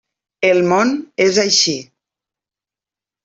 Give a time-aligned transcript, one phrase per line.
[0.47, 0.93] El món
[1.27, 1.75] és així.